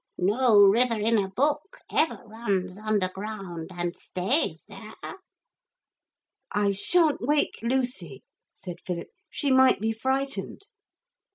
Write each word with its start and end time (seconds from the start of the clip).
No 0.17 0.57
river 0.63 0.99
in 0.99 1.19
a 1.19 1.29
book 1.29 1.77
ever 1.91 2.23
runs 2.25 2.75
underground 2.79 3.69
and 3.71 3.95
stays 3.95 4.65
there.' 4.67 5.17
'I 6.51 6.71
shan't 6.71 7.21
wake 7.21 7.59
Lucy,' 7.61 8.23
said 8.55 8.77
Philip; 8.83 9.09
'she 9.29 9.51
might 9.51 9.79
be 9.79 9.91
frightened.' 9.91 10.63